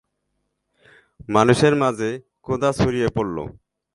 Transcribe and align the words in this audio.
মানুষের 1.29 1.73
মাঝে 1.75 2.09
ক্ষুধা 2.43 2.69
ছড়িয়ে 2.79 3.07
পড়ল। 3.15 3.37